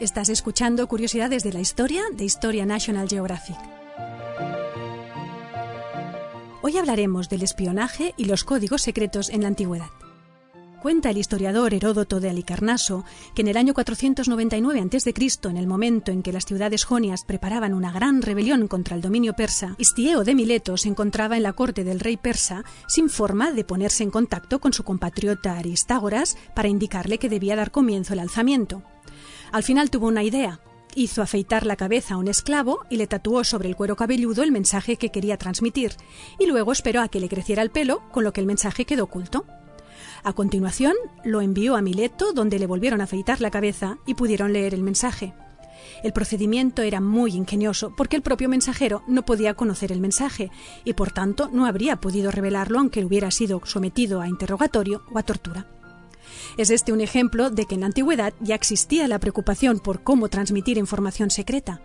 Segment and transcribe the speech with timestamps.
[0.00, 3.56] Estás escuchando Curiosidades de la Historia de Historia National Geographic.
[6.60, 9.88] Hoy hablaremos del espionaje y los códigos secretos en la antigüedad.
[10.82, 15.14] Cuenta el historiador Heródoto de Alicarnaso que en el año 499 a.C.,
[15.48, 19.32] en el momento en que las ciudades jonias preparaban una gran rebelión contra el dominio
[19.32, 23.64] persa, Istieo de Mileto se encontraba en la corte del rey persa sin forma de
[23.64, 28.82] ponerse en contacto con su compatriota Aristágoras para indicarle que debía dar comienzo el alzamiento.
[29.52, 30.60] Al final tuvo una idea.
[30.94, 34.52] Hizo afeitar la cabeza a un esclavo y le tatuó sobre el cuero cabelludo el
[34.52, 35.92] mensaje que quería transmitir,
[36.38, 39.04] y luego esperó a que le creciera el pelo, con lo que el mensaje quedó
[39.04, 39.44] oculto.
[40.24, 44.52] A continuación, lo envió a Mileto, donde le volvieron a afeitar la cabeza y pudieron
[44.52, 45.34] leer el mensaje.
[46.02, 50.50] El procedimiento era muy ingenioso porque el propio mensajero no podía conocer el mensaje
[50.84, 55.22] y por tanto no habría podido revelarlo aunque hubiera sido sometido a interrogatorio o a
[55.22, 55.66] tortura.
[56.56, 60.28] Es este un ejemplo de que en la antigüedad ya existía la preocupación por cómo
[60.28, 61.80] transmitir información secreta.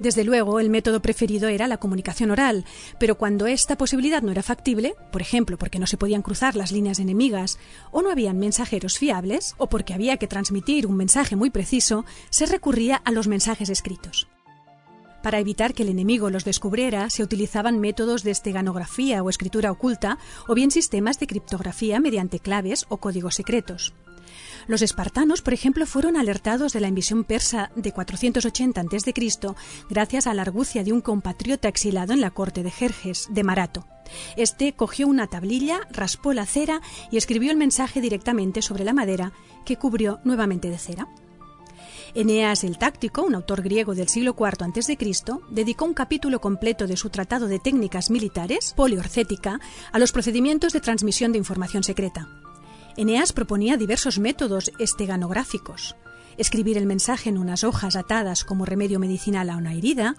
[0.00, 2.64] Desde luego, el método preferido era la comunicación oral,
[2.98, 6.72] pero cuando esta posibilidad no era factible, por ejemplo, porque no se podían cruzar las
[6.72, 7.58] líneas enemigas,
[7.90, 12.46] o no habían mensajeros fiables, o porque había que transmitir un mensaje muy preciso, se
[12.46, 14.26] recurría a los mensajes escritos.
[15.22, 20.18] Para evitar que el enemigo los descubriera, se utilizaban métodos de esteganografía o escritura oculta,
[20.48, 23.92] o bien sistemas de criptografía mediante claves o códigos secretos.
[24.66, 29.14] Los espartanos, por ejemplo, fueron alertados de la invasión persa de 480 a.C.
[29.88, 33.86] gracias a la argucia de un compatriota exilado en la corte de Jerjes, de Marato.
[34.36, 39.32] Este cogió una tablilla, raspó la cera y escribió el mensaje directamente sobre la madera,
[39.64, 41.08] que cubrió nuevamente de cera.
[42.14, 44.98] Eneas el Táctico, un autor griego del siglo IV a.C.,
[45.50, 49.60] dedicó un capítulo completo de su tratado de técnicas militares, poliorcética,
[49.92, 52.28] a los procedimientos de transmisión de información secreta.
[52.96, 55.94] Eneas proponía diversos métodos esteganográficos.
[56.36, 60.16] Escribir el mensaje en unas hojas atadas como remedio medicinal a una herida,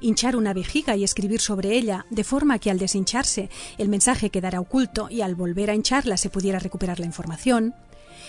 [0.00, 4.60] hinchar una vejiga y escribir sobre ella de forma que al deshincharse el mensaje quedara
[4.60, 7.74] oculto y al volver a hincharla se pudiera recuperar la información,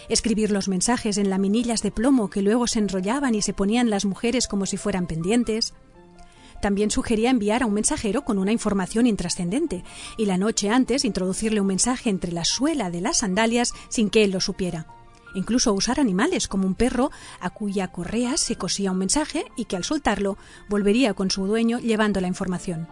[0.09, 4.05] escribir los mensajes en laminillas de plomo que luego se enrollaban y se ponían las
[4.05, 5.73] mujeres como si fueran pendientes.
[6.61, 9.83] También sugería enviar a un mensajero con una información intrascendente
[10.17, 14.23] y la noche antes introducirle un mensaje entre la suela de las sandalias sin que
[14.23, 14.87] él lo supiera.
[15.35, 17.11] Incluso usar animales como un perro
[17.41, 20.37] a cuya correa se cosía un mensaje y que al soltarlo
[20.69, 22.87] volvería con su dueño llevando la información.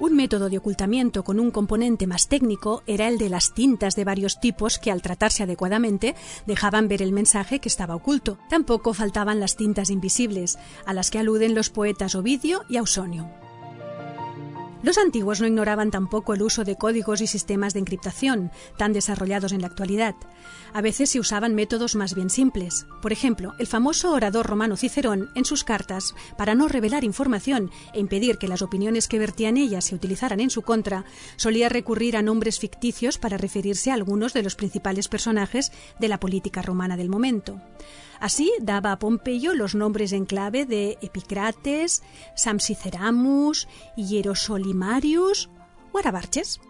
[0.00, 4.04] Un método de ocultamiento con un componente más técnico era el de las tintas de
[4.04, 6.16] varios tipos que al tratarse adecuadamente
[6.46, 8.38] dejaban ver el mensaje que estaba oculto.
[8.48, 13.28] Tampoco faltaban las tintas invisibles, a las que aluden los poetas Ovidio y Ausonio.
[14.82, 19.52] Los antiguos no ignoraban tampoco el uso de códigos y sistemas de encriptación, tan desarrollados
[19.52, 20.14] en la actualidad.
[20.72, 22.86] A veces se usaban métodos más bien simples.
[23.02, 28.00] Por ejemplo, el famoso orador romano Cicerón, en sus cartas, para no revelar información e
[28.00, 31.04] impedir que las opiniones que vertían ellas se utilizaran en su contra,
[31.36, 36.20] solía recurrir a nombres ficticios para referirse a algunos de los principales personajes de la
[36.20, 37.60] política romana del momento.
[38.20, 42.02] Así daba a Pompeyo los nombres en clave de Epicrates,
[42.36, 43.66] Samsiceramus,
[43.96, 45.48] Hierosolimarius
[45.92, 46.60] o Arabarches.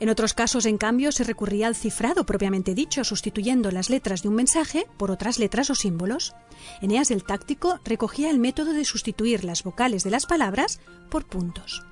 [0.00, 4.28] En otros casos, en cambio, se recurría al cifrado propiamente dicho, sustituyendo las letras de
[4.28, 6.34] un mensaje por otras letras o símbolos.
[6.80, 10.78] Eneas el Táctico recogía el método de sustituir las vocales de las palabras
[11.10, 11.82] por puntos.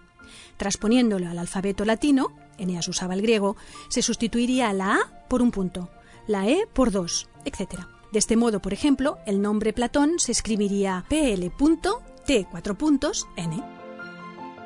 [0.57, 3.57] Transponiéndolo al alfabeto latino, Eneas usaba el griego,
[3.89, 5.91] se sustituiría la A por un punto,
[6.29, 7.96] la E por dos, etc.
[8.17, 13.63] De este modo, por ejemplo, el nombre Platón se escribiría pl.t4.n.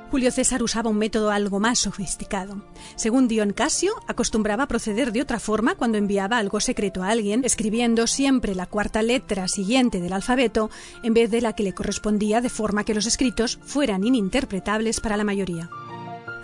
[0.08, 2.62] Julio César usaba un método algo más sofisticado.
[2.94, 7.44] Según Dion Casio, acostumbraba a proceder de otra forma cuando enviaba algo secreto a alguien,
[7.44, 10.70] escribiendo siempre la cuarta letra siguiente del alfabeto
[11.02, 15.16] en vez de la que le correspondía, de forma que los escritos fueran ininterpretables para
[15.16, 15.68] la mayoría.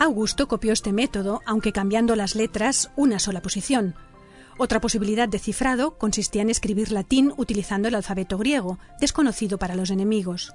[0.00, 3.94] Augusto copió este método, aunque cambiando las letras una sola posición,
[4.58, 9.90] otra posibilidad de cifrado consistía en escribir latín utilizando el alfabeto griego, desconocido para los
[9.90, 10.54] enemigos.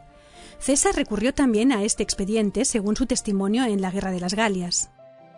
[0.59, 4.89] César recurrió también a este expediente según su testimonio en la Guerra de las Galias.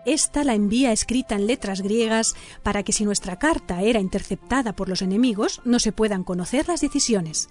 [0.06, 4.90] Esta la envía escrita en letras griegas para que si nuestra carta era interceptada por
[4.90, 7.48] los enemigos no se puedan conocer las decisiones.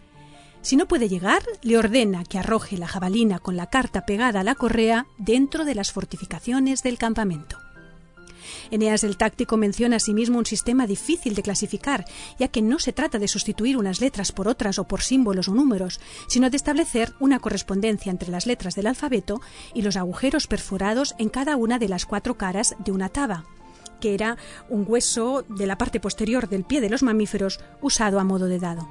[0.61, 4.45] Si no puede llegar, le ordena que arroje la jabalina con la carta pegada a
[4.45, 7.62] la correa dentro de las fortificaciones del campamento.
[8.71, 12.05] Eneas el Táctico menciona asimismo un sistema difícil de clasificar,
[12.39, 15.55] ya que no se trata de sustituir unas letras por otras o por símbolos o
[15.55, 19.41] números, sino de establecer una correspondencia entre las letras del alfabeto
[19.75, 23.45] y los agujeros perforados en cada una de las cuatro caras de una taba
[24.01, 24.37] que era
[24.69, 28.59] un hueso de la parte posterior del pie de los mamíferos usado a modo de
[28.59, 28.89] dado.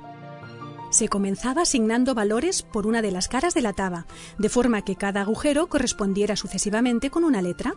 [0.90, 4.08] Se comenzaba asignando valores por una de las caras de la taba,
[4.38, 7.76] de forma que cada agujero correspondiera sucesivamente con una letra.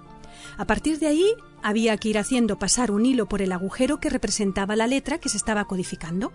[0.56, 4.10] A partir de ahí había que ir haciendo pasar un hilo por el agujero que
[4.10, 6.32] representaba la letra que se estaba codificando.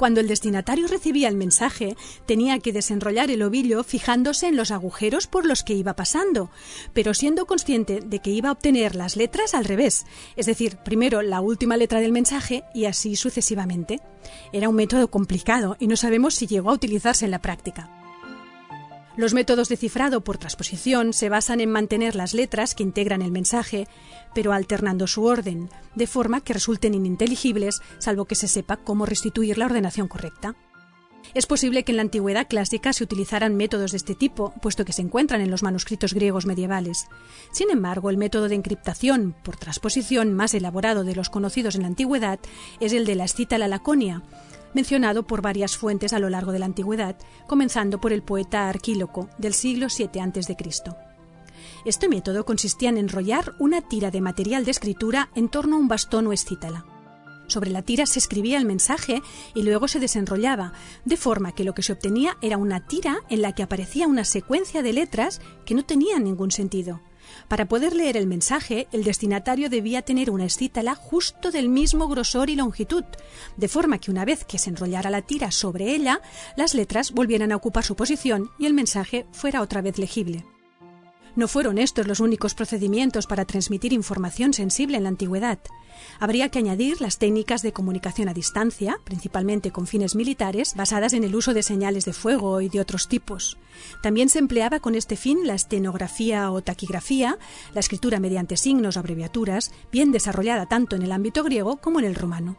[0.00, 1.94] Cuando el destinatario recibía el mensaje,
[2.24, 6.50] tenía que desenrollar el ovillo fijándose en los agujeros por los que iba pasando,
[6.94, 10.06] pero siendo consciente de que iba a obtener las letras al revés,
[10.36, 14.00] es decir, primero la última letra del mensaje y así sucesivamente.
[14.54, 17.99] Era un método complicado y no sabemos si llegó a utilizarse en la práctica.
[19.16, 23.32] Los métodos de cifrado por transposición se basan en mantener las letras que integran el
[23.32, 23.88] mensaje,
[24.34, 29.58] pero alternando su orden, de forma que resulten ininteligibles, salvo que se sepa cómo restituir
[29.58, 30.54] la ordenación correcta.
[31.34, 34.92] Es posible que en la antigüedad clásica se utilizaran métodos de este tipo, puesto que
[34.92, 37.06] se encuentran en los manuscritos griegos medievales.
[37.52, 41.88] Sin embargo, el método de encriptación por transposición más elaborado de los conocidos en la
[41.88, 42.40] antigüedad
[42.80, 44.22] es el de la escita la laconia,
[44.74, 49.28] mencionado por varias fuentes a lo largo de la antigüedad, comenzando por el poeta Arquíloco
[49.38, 50.56] del siglo VII a.C.
[51.84, 55.88] Este método consistía en enrollar una tira de material de escritura en torno a un
[55.88, 56.84] bastón o escítala.
[57.46, 59.22] Sobre la tira se escribía el mensaje
[59.54, 60.72] y luego se desenrollaba,
[61.04, 64.24] de forma que lo que se obtenía era una tira en la que aparecía una
[64.24, 67.00] secuencia de letras que no tenían ningún sentido.
[67.48, 72.50] Para poder leer el mensaje, el destinatario debía tener una escítala justo del mismo grosor
[72.50, 73.04] y longitud,
[73.56, 76.20] de forma que una vez que se enrollara la tira sobre ella,
[76.56, 80.44] las letras volvieran a ocupar su posición y el mensaje fuera otra vez legible.
[81.40, 85.58] No fueron estos los únicos procedimientos para transmitir información sensible en la antigüedad.
[86.18, 91.24] Habría que añadir las técnicas de comunicación a distancia, principalmente con fines militares, basadas en
[91.24, 93.56] el uso de señales de fuego y de otros tipos.
[94.02, 97.38] También se empleaba con este fin la estenografía o taquigrafía,
[97.72, 102.04] la escritura mediante signos o abreviaturas, bien desarrollada tanto en el ámbito griego como en
[102.04, 102.58] el romano.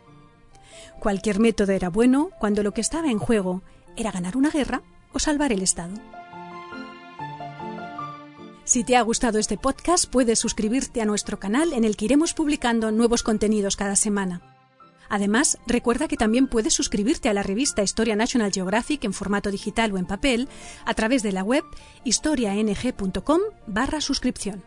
[0.99, 3.61] Cualquier método era bueno cuando lo que estaba en juego
[3.95, 4.81] era ganar una guerra
[5.13, 5.93] o salvar el Estado.
[8.63, 12.33] Si te ha gustado este podcast, puedes suscribirte a nuestro canal en el que iremos
[12.33, 14.41] publicando nuevos contenidos cada semana.
[15.09, 19.91] Además, recuerda que también puedes suscribirte a la revista Historia National Geographic en formato digital
[19.91, 20.47] o en papel
[20.85, 21.65] a través de la web
[22.05, 24.63] historiang.com barra suscripción.